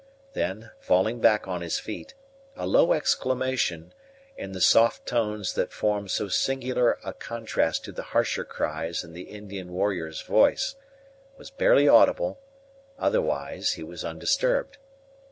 Then, 0.33 0.71
falling 0.79 1.19
back 1.19 1.47
on 1.47 1.61
his 1.61 1.77
feet, 1.77 2.15
a 2.55 2.65
low 2.65 2.91
exclamation, 2.91 3.93
in 4.35 4.51
the 4.51 4.59
soft 4.59 5.05
tones 5.05 5.53
that 5.53 5.71
form 5.71 6.07
so 6.07 6.27
singular 6.27 6.97
a 7.05 7.13
contrast 7.13 7.85
to 7.85 7.91
its 7.91 7.99
harsher 7.99 8.43
cries 8.43 9.03
in 9.03 9.13
the 9.13 9.29
Indian 9.29 9.71
warrior's 9.71 10.21
voice, 10.23 10.75
was 11.37 11.51
barely 11.51 11.87
audible; 11.87 12.39
otherwise, 12.97 13.73
he 13.73 13.83
was 13.83 14.03
undisturbed. 14.03 14.79